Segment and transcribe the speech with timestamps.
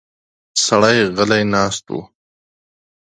[0.65, 1.97] سړی غلی ناست و.